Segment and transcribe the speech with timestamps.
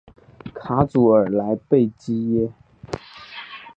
[0.55, 2.51] 卡祖尔莱贝济耶。